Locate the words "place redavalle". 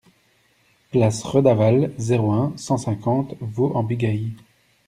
0.89-1.93